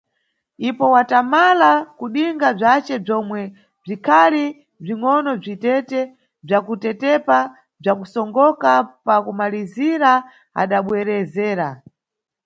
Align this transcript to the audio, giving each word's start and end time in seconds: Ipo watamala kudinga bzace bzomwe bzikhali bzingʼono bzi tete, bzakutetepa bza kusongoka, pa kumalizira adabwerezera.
Ipo 0.69 0.85
watamala 0.95 1.71
kudinga 1.97 2.47
bzace 2.57 2.95
bzomwe 3.05 3.41
bzikhali 3.83 4.45
bzingʼono 4.83 5.31
bzi 5.41 5.53
tete, 5.63 6.01
bzakutetepa 6.45 7.39
bza 7.81 7.91
kusongoka, 7.99 8.71
pa 9.05 9.15
kumalizira 9.23 10.11
adabwerezera. 10.61 11.67